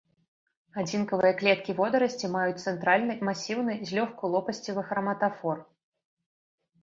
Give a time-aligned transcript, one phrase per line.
[0.83, 5.57] Адзінкавыя клеткі водарасці маюць цэнтральны, масіўны, злёгку лопасцевы храматафор.